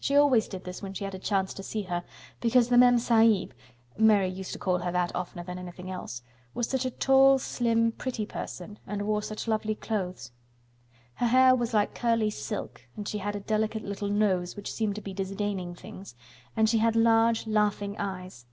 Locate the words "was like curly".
11.54-12.28